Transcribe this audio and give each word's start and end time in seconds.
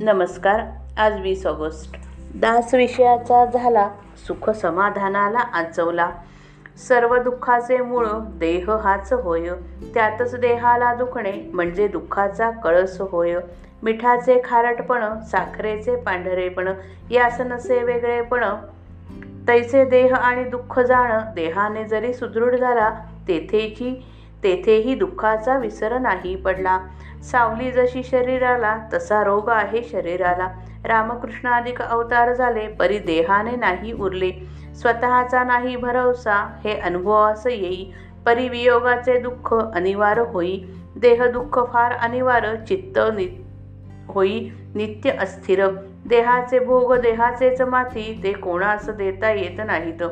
नमस्कार 0.00 0.60
आज 0.96 1.20
वीस 1.20 1.46
ऑगस्ट. 1.46 1.96
दास 2.34 2.74
विषयाचा 2.74 3.44
झाला 3.44 3.88
सुख 4.26 4.50
समाधानाला 4.50 5.38
आचवला. 5.38 6.10
सर्व 6.88 7.16
दुःखाचे 7.16 7.78
मूळ 7.78 8.06
देह 8.12 8.70
हाच 8.70 9.12
होय 9.12 9.50
त्यातच 9.94 10.40
देहाला 10.40 10.94
दुखणे 10.94 11.50
म्हणजे 11.54 11.88
दुःखाचा 11.88 12.50
कळस 12.50 13.00
होय. 13.00 13.36
मिठाचे 13.82 14.40
खारटपण 14.44 15.20
साखरेचे 15.20 15.96
पांढरेपण 15.96 16.68
यास 17.10 17.40
नसे 17.40 17.82
वेगळेपण. 17.82 18.44
तैसे 19.48 19.84
देह 19.84 20.14
आणि 20.14 20.44
दुःख 20.44 20.80
जाणं 20.80 21.20
देहाने 21.34 21.84
जरी 21.84 22.14
सुदृढ 22.14 22.54
झाला 22.54 22.90
तेथेची 23.28 24.06
तेथेही 24.44 24.94
दुःखाचा 24.94 25.58
विसर 25.58 25.98
नाही 25.98 26.36
पडला. 26.36 26.78
सावली 27.22 27.70
जशी 27.70 28.02
शरीराला 28.02 28.78
तसा 28.92 29.24
रोग 29.24 29.50
आहे 29.50 29.82
शरीराला. 29.82 30.48
रामकृष्ण 30.84 31.48
अधिक 31.48 31.82
अवतार 31.82 32.32
झाले 32.32 32.68
परी 32.68 32.98
देहाने 32.98 33.56
नाही 33.56 33.92
उरले. 33.92 34.30
स्वतःचा 34.74 35.44
नाही 35.44 35.76
भरवसा 35.76 36.60
हे 36.64 36.80
अनुभवास 36.80 37.46
येई. 37.46 37.92
परी 38.26 38.48
वियोगाचे 38.48 39.18
दुःख 39.18 39.54
अनिवार्य 39.74 40.22
होई. 40.22 40.58
देह 40.96 41.26
दुःख 41.26 41.58
फार 41.72 41.92
अनिवार्य 41.92 42.56
चित्त 42.68 42.98
नि 42.98 43.44
होई. 44.08 44.50
नित्य 44.74 45.10
अस्थिर. 45.10 45.68
देहाचे 46.06 46.58
भोग 46.58 46.94
देहाचेच 46.94 47.60
माथी 47.60 48.20
ते 48.22 48.32
कोणास 48.32 48.88
देता 48.88 49.30
येत 49.30 49.60
नाहीत. 49.66 50.02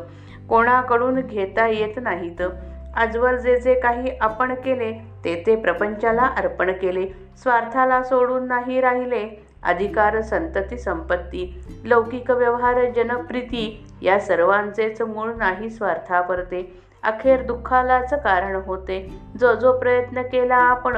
कोणाकडून 0.49 1.15
घेता 1.15 1.67
येत 1.67 1.99
नाहीत. 2.03 2.43
आजवर 2.97 3.37
जे 3.37 3.57
जे 3.61 3.75
काही 3.81 4.11
आपण 4.21 4.55
केले 4.55 4.93
ते 5.25 5.35
ते 5.47 5.57
प्रपंचाला 5.57 6.23
अर्पण 6.37 6.73
केले. 6.73 7.07
स्वार्थाला 7.43 8.03
सोडून 8.03 8.47
नाही 8.47 8.81
राहिले. 8.81 9.29
अधिकार 9.63 10.21
संतती 10.23 10.79
संपत्ती 10.79 11.45
लौकिक 11.85 12.31
व्यवहार 12.31 12.85
जनप्रीती 12.97 13.65
या 14.03 14.19
सर्वांचेच 14.21 15.03
मूळ 15.03 15.33
नाही 15.37 15.71
स्वार्थापरते 15.71 16.63
अखेर 17.03 17.43
दुःखालाच 17.43 18.13
कारण 18.25 18.55
होते. 18.67 19.01
जो 19.41 19.55
जो 19.55 19.73
प्रयत्न 19.79 20.23
केला 20.23 20.57
आपण 20.57 20.97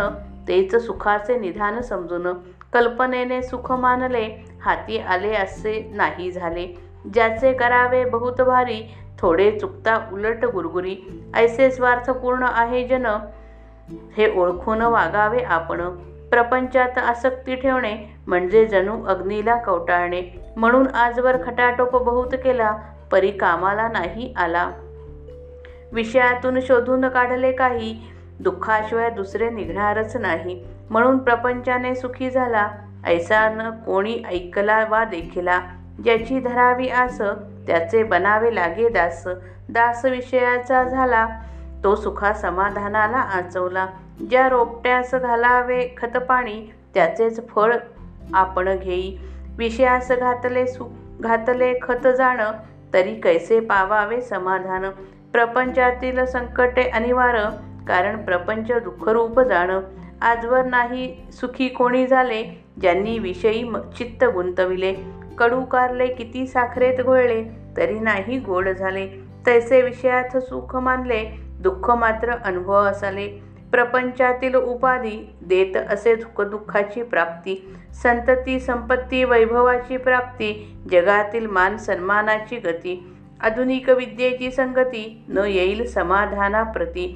तेच 0.49 0.75
सुखाचे 0.77 1.39
निधान 1.39 1.81
समजून 1.81 2.27
कल्पनेने 2.73 3.43
सुख 3.43 3.73
मानले 3.73 4.25
हाती 4.63 4.99
आले 4.99 5.35
असे 5.35 5.91
नाही 5.95 6.31
झाले. 6.33 6.67
ज्याचे 7.15 7.53
करावे 7.53 8.05
बहुत 8.05 8.41
भारी 8.41 8.95
थोडे 9.19 9.59
चुकता 9.59 10.09
उलट 10.13 10.45
गुरगुरी. 10.45 10.97
ऐसे 11.35 11.71
स्वार्थपूर्ण 11.71 12.47
आहे 12.49 12.89
जन 12.89 13.07
हे 14.17 14.41
ओळखून 14.41 14.83
वागावे 14.83 15.39
आपण. 15.39 15.81
प्रपंचात 16.31 16.99
आसक्ती 16.99 17.55
ठेवणे 17.55 18.17
म्हणजे 18.27 18.67
जणू 18.67 19.05
अग्नीला 19.05 19.57
कवटाळणे. 19.57 20.23
म्हणून 20.57 20.87
आजवर 20.87 21.37
खटाटोप 21.47 21.97
बहुत 21.97 22.35
केला 22.45 22.77
परी 23.13 23.31
कामाला 23.31 23.89
नाही 23.89 24.35
आला. 24.37 24.71
विषयातून 25.93 26.61
शोधून 26.61 27.09
काढले 27.09 27.53
काही 27.53 28.03
दुःखाशिवाय 28.41 29.11
दुसरे 29.11 29.51
निघणारच 29.51 30.17
नाही. 30.17 30.65
म्हणून 30.91 31.19
प्रपंचाने 31.19 31.95
सुखी 31.95 32.31
झाला 32.31 32.69
ऐसा 33.05 33.49
न 33.49 33.71
कोणी 33.71 34.23
ऐकला 34.31 34.87
वा 34.91 35.05
देखिला. 35.05 35.61
ज्याची 36.05 36.39
धरावी 36.41 36.89
आस 36.89 37.21
त्याचे 37.67 38.03
बनावे 38.03 38.55
लागे 38.55 38.89
दास. 38.89 39.27
दास 39.69 40.05
विषयाचा 40.05 40.83
झाला 40.85 41.27
तो 41.85 41.95
सुखा 41.95 42.33
समाधानाला 42.33 43.19
आचवला. 43.19 43.87
ज्या 44.31 44.49
रोपट्यास 44.49 45.15
घालावे 45.15 45.87
खतपाणी 45.97 46.61
त्याचेच 46.95 47.49
फळ 47.49 47.75
आपण 48.35 48.77
घेई. 48.77 49.17
विषयास 49.59 50.11
घातले 50.13 50.67
सु 50.67 50.85
घातले 51.21 51.73
खत 51.83 52.07
जाणं 52.17 52.53
तरी 52.93 53.15
कैसे 53.15 53.61
पावावे 53.61 54.21
समाधान? 54.21 54.91
प्रपंचातील 55.33 56.25
संकटे 56.25 56.83
अनिवार्य 56.89 57.45
कारण 57.89 58.25
प्रपंच 58.25 58.73
दुःखरूप 58.85 59.41
जाणं. 59.41 59.81
आजवर 60.23 60.65
नाही 60.65 61.15
सुखी 61.33 61.69
कोणी 61.69 62.07
झाले 62.07 62.43
ज्यांनी 62.81 63.19
विषयी 63.19 63.73
चित्त 63.99 64.25
गुंतविले. 64.25 65.22
कडू 65.39 65.65
कारले 65.65 66.07
किती 66.07 66.47
साखरेत 66.47 67.05
घोळले 67.05 67.45
तरी 67.77 67.99
नाही 67.99 68.39
गोड 68.39 68.69
झाले. 68.69 69.09
तैसे 69.47 69.83
विषयात 69.83 70.37
सुख 70.37 70.77
मानले 70.77 71.25
दुःख 71.61 71.91
मात्र 71.91 72.33
अनुभव 72.45 72.83
असाले. 72.83 73.29
प्रपंचातील 73.73 74.55
उपाधी 74.55 75.35
देत 75.43 75.77
असे 75.77 76.15
दुःख 76.15 76.41
दुःखाची 76.41 77.03
प्राप्ती 77.03 77.75
संतती 78.03 78.61
संपत्ती 78.61 79.25
वैभवाची 79.25 79.97
प्राप्ती 79.97 80.77
जगातील 80.91 81.47
मान 81.47 81.77
सन्मानाची 81.77 82.57
गती 82.57 83.13
आधुनिक 83.41 83.89
विद्येची 83.89 84.51
संगती 84.51 85.25
न 85.29 85.39
येईल 85.39 85.87
समाधानाप्रती. 85.87 87.07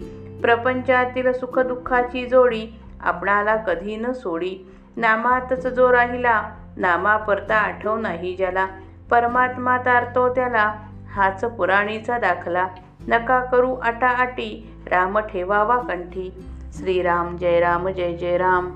प्रपंचातील 0.43 1.33
सुखदुःखाची 1.33 2.27
जोडी 2.27 2.67
आपणाला 3.01 3.57
कधी 3.57 3.97
न 3.97 4.13
सोडी. 4.13 4.57
नामातच 4.97 5.67
जो 5.67 5.93
राहिला 5.93 6.43
नामापरता 6.77 7.57
आठव 7.57 7.97
नाही 7.97 8.37
ज्याला. 8.37 8.67
परमात्मा 9.11 9.79
तारतो 9.79 10.35
त्याला. 10.35 10.75
हाच 11.15 11.45
पुराणीचा 11.45 12.19
दाखला. 12.19 12.69
नका 13.09 13.45
करू 13.45 13.75
आटाआटी. 13.75 14.73
राम 14.87 15.19
ठेवावा 15.19 15.79
कंठी. 15.79 16.45
श्रीराम 16.73 17.37
जय 17.37 17.61
राम 17.61 17.89
जय 17.89 18.17
जय 18.17 18.37
राम. 18.39 18.71